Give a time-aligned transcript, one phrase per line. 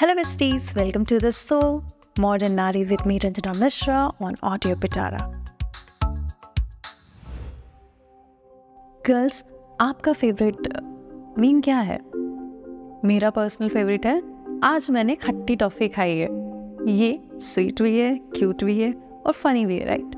[0.00, 0.66] Hello, besties.
[0.76, 1.84] Welcome to the show
[2.18, 5.18] Modern Nari with me, Ranjana Mishra, on Audio Pitara.
[9.06, 9.44] Girls
[9.80, 10.68] आपका favourite
[11.38, 11.98] meme क्या है?
[13.04, 14.22] मेरा personal favourite है
[14.64, 16.28] आज मैंने खट्टी टॉफ़ी खाई है।
[16.88, 18.92] ये स्वीट भी है क्यूट भी है
[19.26, 20.10] और फनी भी है राइट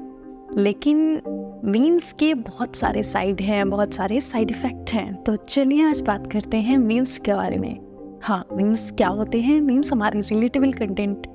[0.56, 1.22] लेकिन
[1.64, 6.32] मीन्स के बहुत सारे साइड हैं बहुत सारे साइड इफ़ेक्ट हैं। तो चलिए आज बात
[6.32, 7.91] करते हैं मीन्स के बारे में।
[8.24, 9.60] हाँ मीम्स क्या होते हैं?
[9.60, 11.26] मीम्स हमारे रिलेटेबल कंटेंट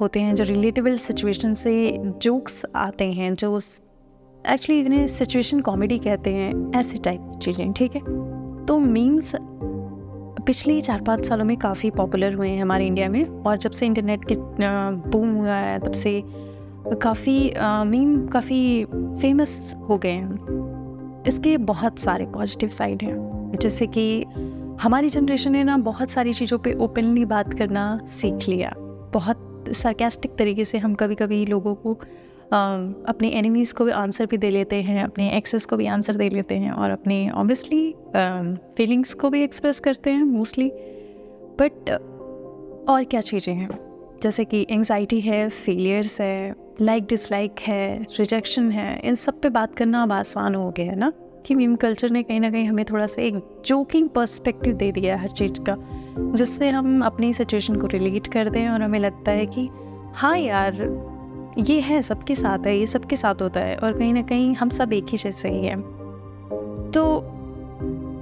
[0.00, 1.72] होते हैं, जो रिलेटेबल सिचुएशन से
[2.22, 3.56] जोक्स आते हैं, जो
[4.44, 8.00] एक्चुअली इन्हें सिचुएशन कॉमेडी कहते हैं, ऐसे टाइप चीज़ें, ठीक है?
[8.66, 9.32] तो मीम्स
[10.46, 13.86] पिछले चार पाँच सालों में काफ़ी पॉपुलर हुए हैं हमारे इंडिया में, और जब से
[13.86, 14.34] इंटरनेट के
[15.10, 16.22] बूम हुआ है, तब से
[17.02, 17.52] काफ़ी
[17.86, 24.24] मीम काफ़ी फ़ेमस हो गए हैं। इसके बहुत सारे पॉजिटिव साइड हैं, जैसे कि
[24.82, 28.72] हमारी जनरेशन ने ना बहुत सारी चीज़ों पे ओपनली बात करना सीख लिया।
[29.12, 34.36] बहुत सरकेस्टिक तरीके से हम कभी कभी लोगों को अपने एनिमीज़ को भी आंसर भी
[34.36, 37.94] दे लेते हैं, अपने एक्सेस को भी आंसर दे लेते हैं और अपने ऑब्वियसली
[38.76, 40.70] फीलिंग्स को भी एक्सप्रेस करते हैं मोस्टली
[41.60, 41.90] बट
[42.88, 43.70] और क्या चीज़ें हैं?
[44.22, 49.74] जैसे कि एंगजाइटी है फेलियर्स है लाइक डिसलाइक है रिजेक्शन है, इन सब पे बात
[49.74, 51.12] करना अब आसान हो गया है ना?
[51.46, 53.34] कि मीम कल्चर ने कहीं ना कहीं हमें थोड़ा सा एक
[53.66, 55.76] जोकिंग पर्सपेक्टिव दे दिया है हर चीज़ का,
[56.36, 59.68] जिससे हम अपनी सिचुएशन को रिलेट करते हैं और हमें लगता है कि
[60.14, 60.82] हाँ यार,
[61.58, 64.68] ये है, सबके साथ है, ये सबके साथ होता है और कहीं ना कहीं हम
[64.68, 65.80] सब एक ही जैसे ही हैं।
[66.94, 67.22] तो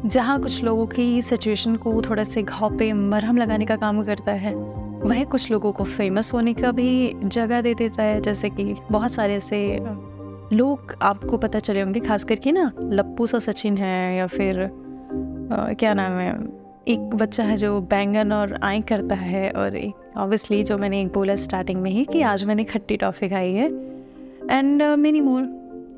[0.05, 4.33] जहाँ कुछ लोगों की सिचुएशन को थोड़ा से घाव पे मरहम लगाने का काम करता
[4.33, 8.74] है, वह कुछ लोगों को फ़ेमस होने का भी जगह दे देता है, जैसे कि
[8.91, 9.58] बहुत सारे ऐसे
[10.53, 14.61] लोग आपको पता चले होंगे खास करके ना लप्पू सा सचिन है या फिर
[15.53, 20.63] आ, क्या नाम है एक बच्चा है जो बैंगन और आई करता है और ऑब्वियसली
[20.63, 23.67] जो मैंने एक बोला स्टार्टिंग में ही कि आज मैंने खट्टी टॉफ़ी खाई है।
[24.51, 25.42] एंड मेनी मोर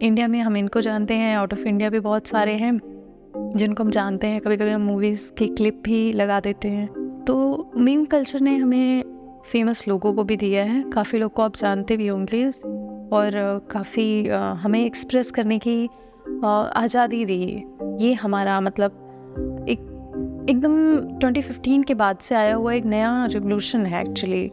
[0.03, 2.81] इंडिया में हम इनको जानते हैं आउट ऑफ़ इंडिया भी बहुत सारे हैं
[3.56, 7.66] जिनको हम जानते हैं। कभी कभी हम मूवीज़ की क्लिप भी लगा देते हैं। तो
[7.77, 9.05] मीम कल्चर ने हमें
[9.53, 12.50] फ़ेमस लोगों को भी दिया है। काफ़ी लोग को आप जानते भी होंगे।
[13.12, 13.32] और
[13.71, 14.28] काफ़ी
[14.62, 15.88] हमें एक्सप्रेस करने की
[16.44, 17.44] आज़ादी दी।
[18.00, 19.81] ये हमारा मतलब एक,
[20.50, 20.75] एकदम
[21.19, 24.47] 2015 के बाद से आया हुआ एक नया रिवोल्यूशन है एक्चुअली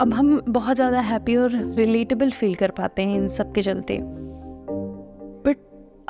[0.00, 3.98] अब हम बहुत ज़्यादा हैप्पी और रिलेटेबल फील कर पाते हैं इन सब के चलते।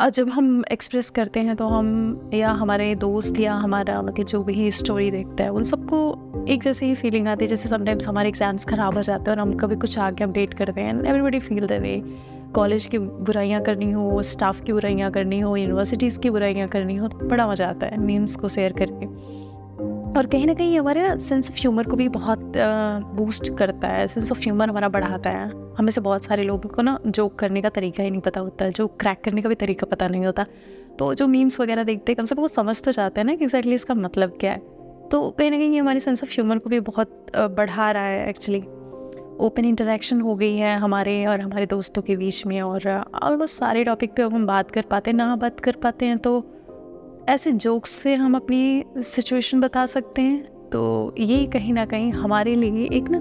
[0.00, 4.42] बट जब हम एक्सप्रेस करते हैं तो हम या हमारे दोस्त या हमारा मतलब जो
[4.42, 8.28] भी स्टोरी देखता है, उन सबको एक जैसे ही फीलिंग आती है, जैसे समटाइम्स हमारे
[8.28, 11.66] एग्ज़ाम्स ख़राब हो जाते हैं और हम कभी कुछ आगे अपडेट करते हैं। Everybody feel
[11.66, 12.02] the way
[12.54, 17.08] college की बुराइयाँ करनी हो स्टाफ की बुराइयाँ करनी हो यूनिवर्सिटीज़ की बुराइयाँ करनी हो
[17.08, 19.06] तो बड़ा मज़ा आता है मीम्स को शेयर करके।
[20.18, 22.52] और कहीं ना कहीं हमारे ना सेंस ऑफ़ ह्यूमर को भी बहुत
[23.16, 25.48] बूस्ट करता है सेंस ऑफ़ ह्यूमर हमारा बढ़ाता है।
[25.78, 28.68] हमें से बहुत सारे लोगों को ना जोक करने का तरीका ही नहीं पता होता
[28.70, 30.46] जो क्रैक करने का भी तरीका पता नहीं होता।
[30.98, 33.34] तो जो मीम्स वगैरह देखते हैं कम से कम वो समझ तो जाते हैं ना
[33.34, 34.58] कि एक्जैक्टली इसका मतलब क्या है।
[35.10, 38.60] तो कहीं ना कहीं हमारी सेंस ऑफ़ ह्यूमर को भी बहुत बढ़ा रहा है एक्चुअली
[39.40, 42.88] ओपन इंटरेक्शन हो गई है हमारे और हमारे दोस्तों के बीच में और
[43.22, 46.18] ऑलमोस्ट सारे टॉपिक पे अब हम बात कर पाते हैं ना बात कर पाते हैं।
[46.18, 46.44] तो
[47.28, 52.54] ऐसे जोक्स से हम अपनी सिचुएशन बता सकते हैं। तो ये कहीं ना कहीं हमारे
[52.54, 53.18] लिए एक ना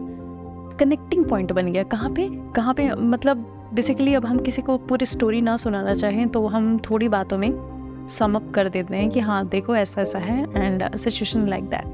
[0.80, 2.28] कनेक्टिंग पॉइंट बन गया। कहाँ पे?
[2.56, 2.90] कहाँ पे?
[2.94, 7.38] मतलब बेसिकली अब हम किसी को पूरी स्टोरी ना सुनाना चाहें तो हम थोड़ी बातों
[7.38, 11.64] में सम अप कर देते हैं कि हाँ देखो ऐसा ऐसा है and situation like
[11.64, 11.86] that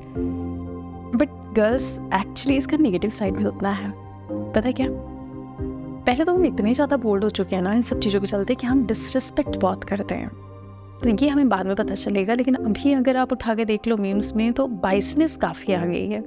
[1.16, 3.92] but girls actually इसका नेगेटिव साइड भी उतना है।
[4.30, 4.88] पता है क्या?
[6.06, 8.56] पहले तो हम इतने ज़्यादा बोल्ड हो चुके हैं ना इन सब चीज़ों के चलते
[8.56, 10.30] कि हम डिसरिस्पेक्ट बहुत करते हैं।
[11.03, 13.98] तो ये हमें बाद में पता चलेगा, लेकिन अभी अगर आप उठा के देख लो
[13.98, 16.22] मीम्स में तो बाइसनेस काफ़ी आ गई है।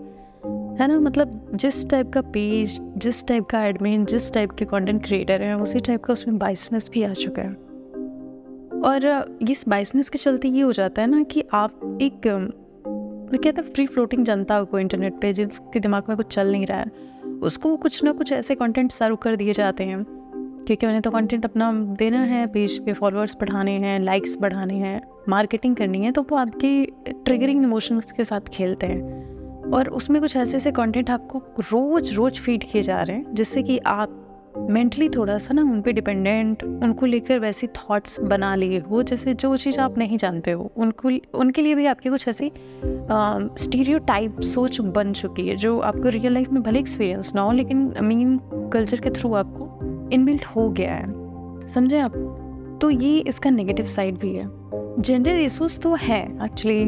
[0.80, 0.98] है ना?
[1.00, 5.54] मतलब जिस टाइप का पेज जिस टाइप का एडमिन जिस टाइप के कंटेंट क्रिएटर हैं,
[5.54, 7.52] उसी टाइप का उसमें बाइसनेस भी आ चुका है।
[8.82, 12.21] और इस बाइसनेस के चलते ये हो जाता है ना कि आप एक
[13.34, 16.78] कहते हैं फ्री फ्लोटिंग जनता को इंटरनेट पे, जिसके दिमाग में कुछ चल नहीं रहा
[16.78, 16.91] है।
[17.42, 20.04] उसको कुछ ना कुछ ऐसे कंटेंट सर्व कर दिए जाते हैं।
[20.66, 25.00] क्योंकि उन्हें तो कंटेंट अपना देना है पेज पे फॉलोअर्स बढ़ाने हैं लाइक्स बढ़ाने हैं
[25.28, 29.23] मार्केटिंग करनी है तो वो आपके ट्रिगरिंग इमोशंस के साथ खेलते हैं।
[29.72, 33.63] और उसमें कुछ ऐसे ऐसे कंटेंट आपको रोज़ रोज़ फ़ीड किए जा रहे हैं, जिससे
[33.63, 34.21] कि आप
[34.71, 39.34] मेंटली थोड़ा सा ना उन पर डिपेंडेंट उनको लेकर वैसी थॉट्स बना लिए हो, जैसे
[39.34, 42.53] जो चीज़ आप नहीं जानते हो, उनको, उनके लिए भी आपकी कुछ ऐसी
[43.59, 47.53] स्टीरियो टाइप सोच बन चुकी है, जो आपको रियल लाइफ में भले एक्सपीरियंस ना हो,
[47.53, 48.39] लेकिन मीन
[48.72, 52.13] कल्चर के थ्रू आपको इनबिल्ट हो गया है। समझे आप?
[52.83, 54.49] तो ये इसका नेगेटिव साइड भी है।
[55.03, 56.84] जेंडर इशूज़ तो है एक्चुअली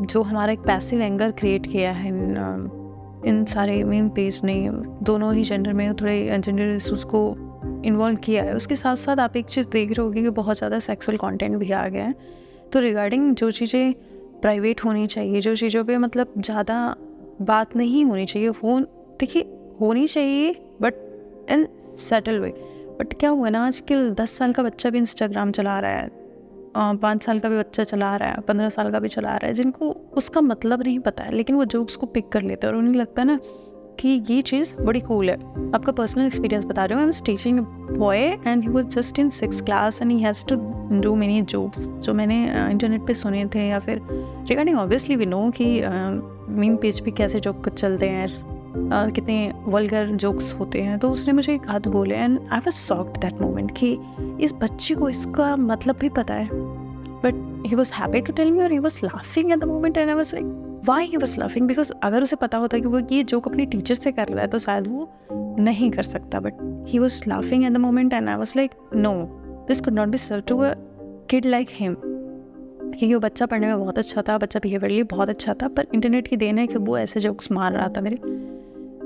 [0.00, 2.70] जो हमारा एक पैसिव एंगर क्रिएट किया है इन
[3.26, 4.68] इन सारे मीम पेज ने,
[5.02, 7.20] दोनों ही जेंडर में थोड़े जेंडर इशूज़ को
[7.84, 10.78] इन्वॉल्व किया है। उसके साथ साथ आप एक चीज़ देख रहे होगी कि बहुत ज़्यादा
[10.78, 12.14] सेक्सुअल कंटेंट भी आ गया है।
[12.72, 13.94] तो रिगार्डिंग जो चीज़ें
[14.42, 16.94] प्राइवेट होनी चाहिए, जो चीज़ों पे मतलब ज़्यादा
[17.42, 18.86] बात नहीं होनी चाहिए फ़ोन
[19.20, 19.42] देखिए
[19.80, 20.52] होनी चाहिए
[20.82, 20.94] but
[21.50, 21.66] in
[22.00, 22.50] settle way
[22.98, 26.23] but क्या हुआ ना, आजकल दस साल का बच्चा भी इंस्टाग्राम चला रहा है।
[26.76, 29.54] पाँच साल का भी बच्चा चला रहा है पंद्रह साल का भी चला रहा है
[29.54, 32.80] जिनको उसका मतलब नहीं पता है लेकिन वो जोक्स को पिक कर लेते हैं और
[32.80, 33.38] उन्हें लगता है ना
[34.00, 35.36] कि ये चीज़ बड़ी कूल है।
[35.74, 37.60] आपका पर्सनल एक्सपीरियंस बता रही हूँ I am teaching
[37.98, 40.56] boy and he was just in six class and he has to
[41.00, 44.00] do many jokes जो मैंने इंटरनेट पे सुने थे या फिर
[44.48, 45.82] रिगार्डिंग ऑब्वियसली वी नो कि
[46.48, 51.32] मीम पेज पे कैसे जोक चलते हैं uh, कितने वलगर जोक्स होते हैं तो उसने
[51.32, 53.98] मुझे एक हाथ बोले and I was soft that moment कि
[54.40, 56.48] इस बच्चे को इसका मतलब भी पता है।
[57.26, 60.08] But he was happy to tell me और he was laughing at the moment and
[60.08, 63.22] I was like why he was laughing because अगर उसे पता होता कि वो ये
[63.24, 65.08] जोक अपनी टीचर से कर रहा है तो शायद वो
[65.58, 69.14] नहीं कर सकता। But he was laughing at the moment and I was like no
[69.68, 70.74] this could not be sir to a
[71.30, 75.54] kid like him क्योंकि वो बच्चा पढ़ने में बहुत अच्छा था, बच्चा बिहेवियरली बहुत अच्छा
[75.54, 78.16] था, पर इंटरनेट की देन है कि वो ऐसे जोक्स मार रहा था मेरे।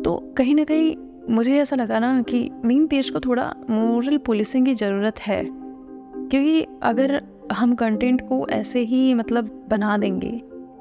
[0.03, 0.97] तो कहीं ना कहीं
[1.31, 6.67] मुझे ऐसा लगा ना कि मीम पेज को थोड़ा मोरल पुलिसिंग की ज़रूरत है। क्योंकि
[6.83, 7.23] अगर
[7.53, 10.31] हम कंटेंट को ऐसे ही मतलब बना देंगे।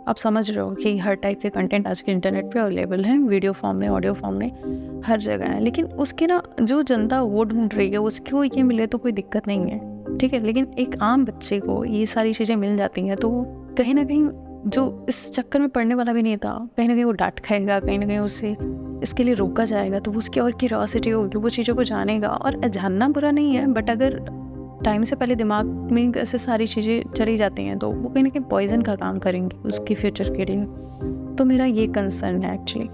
[0.08, 3.18] आप समझ रहे हो कि हर टाइप के कंटेंट आज के इंटरनेट पे अवेलेबल हैं
[3.20, 7.44] वीडियो फॉर्म में ऑडियो फॉर्म में, हर जगह है। लेकिन उसके ना जो जनता वो
[7.44, 10.40] ढूंढ रही है, उसको ये मिले तो कोई दिक्कत नहीं है, ठीक है?
[10.40, 13.30] लेकिन एक आम बच्चे को ये सारी चीज़ें मिल जाती हैं तो
[13.78, 14.30] कहीं ना कहीं
[14.68, 17.80] जो इस चक्कर में पढ़ने वाला भी नहीं था, कहीं ना कहीं वो डांट खाएगा,
[17.80, 18.56] कहीं ना कहीं उससे
[19.04, 23.10] इसके लिए रोका जाएगा तो उसकी और क्यूरोसिटी होगी, वो चीज़ों को जानेगा। और जानना
[23.10, 24.20] बुरा नहीं है बट अगर
[24.86, 28.30] टाइम से पहले दिमाग में ऐसे सारी चीज़ें चली जाती हैं तो वो कहीं ना
[28.30, 30.64] कहीं पॉइजन का काम करेंगी उसके फ्यूचर के लिए।
[31.36, 32.88] तो मेरा ये कंसर्न है एक्चुअली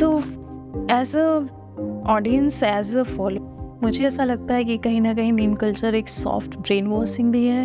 [0.00, 0.18] तो
[0.90, 1.26] as a
[2.10, 6.08] audience as a follow मुझे ऐसा लगता है कि कहीं ना कहीं मीम कल्चर एक
[6.08, 7.64] सॉफ्ट ब्रेन वॉशिंग भी है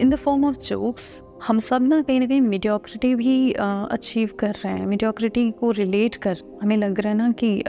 [0.00, 4.54] in the form of jokes हम सब ना कहीं ना कहीं मीडियोक्रिटी भी अचीव कर
[4.54, 7.62] रहे हैं। मीडियोक्रिटी को रिलेट कर, हमें लग रहा है ना कि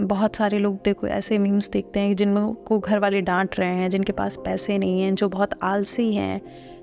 [0.00, 4.12] बहुत सारे लोग देखो, ऐसे मीम्स देखते हैं जिनको घर वाले डांट रहे हैं, जिनके
[4.12, 6.40] पास पैसे नहीं हैं, जो बहुत आलसी हैं।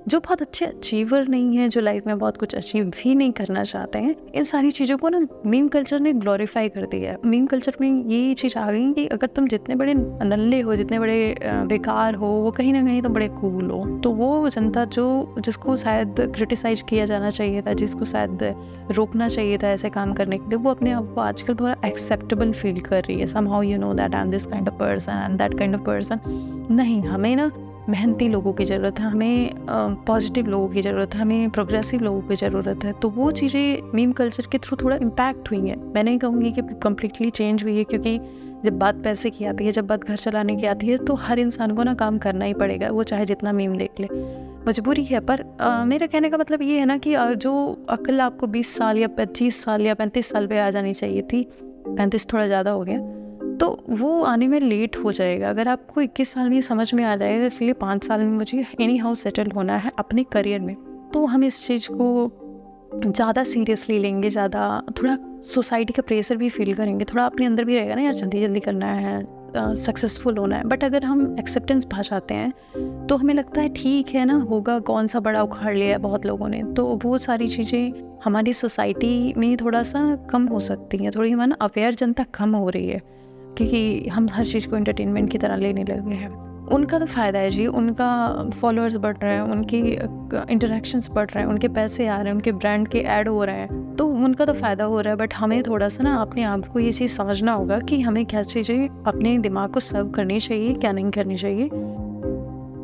[0.07, 3.63] जो बहुत अच्छे अचीवर नहीं है, जो लाइफ में बहुत कुछ अचीव भी नहीं करना
[3.63, 7.45] चाहते हैं, इन सारी चीज़ों को ना मीम कल्चर ने ग्लोरीफाई कर दिया है। मीम
[7.45, 11.35] कल्चर में ये चीज़ आ गई कि अगर तुम जितने बड़े नल्ले हो, जितने बड़े
[11.43, 15.75] बेकार हो, वो कहीं ना कहीं तो बड़े कूल हो। तो वो जनता जो, जिसको
[15.75, 18.43] शायद क्रिटिसाइज किया जाना चाहिए था, जिसको शायद
[18.91, 22.51] रोकना चाहिए था ऐसे काम करने के लिए, वो अपने आप को आजकल थोड़ा एक्सेप्टेबल
[22.53, 25.37] फील कर रही है। Somehow you know that I am this kind of person and
[25.37, 26.19] that kind of person
[26.71, 27.51] नहीं, हमें ना
[27.89, 29.65] मेहनती लोगों की ज़रूरत है हमें
[30.05, 34.11] पॉजिटिव लोगों की ज़रूरत है हमें प्रोग्रेसिव लोगों की ज़रूरत है। तो वो चीज़ें मीम
[34.11, 37.83] कल्चर के थ्रू थोड़ा इम्पैक्ट हुई हैं। मैं नहीं कहूँगी कि कम्प्लीटली चेंज हुई है
[37.83, 38.19] क्योंकि
[38.65, 41.39] जब बात पैसे की आती है जब बात घर चलाने की आती है तो हर
[41.39, 44.07] इंसान को ना काम करना ही पड़ेगा वो चाहे जितना मीम देख ले।
[44.67, 47.53] मजबूरी है पर आ, मेरा कहने का मतलब ये है ना कि जो
[47.89, 51.47] अकल आपको 20 साल या 25 साल या 35 साल पे आ जानी चाहिए थी
[51.87, 52.99] पैंतीस थोड़ा ज़्यादा हो गया
[53.55, 57.15] तो वो आने में लेट हो जाएगा। अगर आपको इक्कीस साल में समझ में आ
[57.15, 60.75] जाएगा इसलिए पाँच साल में मुझे एनी हाउ सेटल होना है अपने करियर में।
[61.13, 62.41] तो हम इस चीज़ को
[63.05, 67.75] ज़्यादा सीरियसली लेंगे, ज़्यादा थोड़ा सोसाइटी का प्रेशर भी फील करेंगे। थोड़ा अपने अंदर भी
[67.75, 72.33] रहेगा ना यार जल्दी जल्दी करना है सक्सेसफुल होना है। बट अगर हम एक्सेप्टेंस जाते
[72.33, 75.97] हैं तो हमें लगता है ठीक है ना, होगा कौन सा बड़ा उखाड़ लिया है
[75.99, 80.97] बहुत लोगों ने। तो वो सारी चीज़ें हमारी सोसाइटी में थोड़ा सा कम हो सकती
[80.97, 83.01] हैं। थोड़ी हमारा अवेयर जनता कम हो रही है।
[83.57, 86.33] क्योंकि हम हर चीज़ को इंटरटेनमेंट की तरह लेने लगे हैं।
[86.65, 89.79] उनका तो फ़ायदा है जी, उनका फॉलोअर्स बढ़ रहे हैं, उनकी
[90.53, 93.55] इंटरेक्शंस बढ़ रहे हैं, उनके पैसे आ रहे हैं, उनके ब्रांड के ऐड हो रहे
[93.55, 96.65] हैं। तो उनका तो फ़ायदा हो रहा है बट हमें थोड़ा सा ना अपने आप
[96.65, 100.73] को ये चीज़ समझना होगा कि हमें क्या चीज़ें अपने दिमाग को सर्व करनी चाहिए,
[100.73, 101.69] क्या नहीं करनी चाहिए।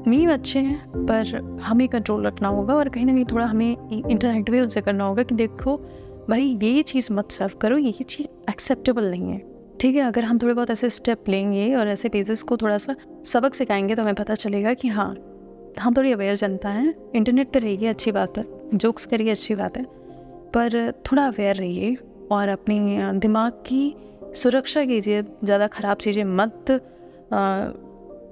[0.08, 4.50] मीम अच्छे हैं, पर हमें कंट्रोल रखना होगा और कहीं ना कहीं थोड़ा हमें इंटरेक्ट
[4.50, 5.78] भी उनसे करना होगा कि देखो,
[6.30, 9.51] भाई ये चीज़ मत सर्व करो, ये चीज़ एक्सेप्टेबल नहीं है।
[9.82, 12.96] ठीक है, अगर हम थोड़े बहुत ऐसे स्टेप लेंगे और ऐसे पेजेस को थोड़ा सा
[13.26, 15.10] सबक सिखाएँगे तो हमें पता चलेगा कि हाँ
[15.80, 19.78] हम थोड़ी अवेयर जनता हैं। इंटरनेट पर रहिए, अच्छी बात है जोक्स करिए, अच्छी बात
[19.78, 19.84] है।
[20.54, 21.96] पर थोड़ा अवेयर रहिए
[22.32, 23.94] और अपनी दिमाग की
[24.36, 26.72] सुरक्षा कीजिए, ज़्यादा ख़राब चीज़ें मत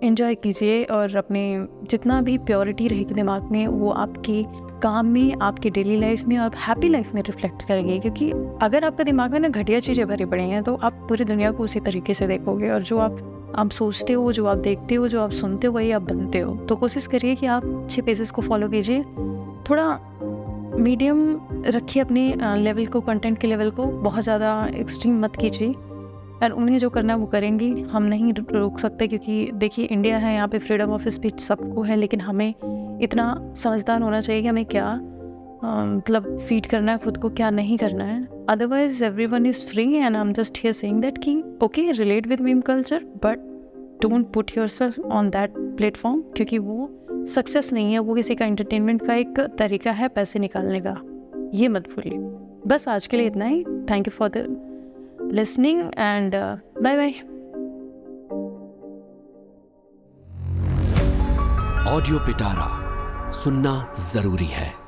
[0.04, 1.44] इन्जॉय कीजिए और अपने
[1.90, 4.44] जितना भी प्योरिटी रहेगी दिमाग में, वो आपके
[4.82, 8.30] काम में, आपकी डेली लाइफ में और हैप्पी लाइफ में रिफ्लेक्ट करेंगे। क्योंकि
[8.62, 11.64] अगर आपका दिमाग में ना घटिया चीज़ें भरी पड़ी हैं तो आप पूरी दुनिया को
[11.64, 15.22] उसी तरीके से देखोगे और जो आप आप सोचते हो, जो आप देखते हो, जो
[15.22, 18.42] आप सुनते हो, वही आप बनते हो। तो कोशिश करिए कि आप अच्छे पेजेस को
[18.42, 19.04] फॉलो कीजिए।
[19.70, 19.88] थोड़ा
[20.80, 25.74] मीडियम रखिए अपने लेवल को कंटेंट के लेवल को। बहुत ज़्यादा एक्सट्रीम मत कीजिए।
[26.44, 30.34] और उन्हें जो करना है वो करेंगी। हम नहीं रोक सकते क्योंकि देखिए इंडिया है,
[30.34, 32.54] यहाँ पे फ्रीडम ऑफ़ स्पीच सबको है, लेकिन हमें
[33.02, 35.00] इतना समझदार होना चाहिए कि हमें क्या
[35.64, 40.16] मतलब फ़ीड करना है, खुद को क्या नहीं करना है। Otherwise everyone is free and
[40.16, 43.40] I am just here saying that कि okay relate with meme culture but
[44.02, 46.90] don't put yourself on that platform क्योंकि वो
[47.30, 50.96] सक्सेस नहीं है। वो किसी का एंटरटेनमेंट का एक तरीका है, पैसे निकालने का।
[51.54, 52.20] ये मत भूलिए।
[52.68, 54.46] बस आज के लिए इतना ही। Thank you for the
[55.34, 56.36] listening and
[56.84, 57.12] bye bye
[61.90, 62.68] audio Pitara
[63.32, 63.74] सुनना
[64.12, 64.79] ज़रूरी है।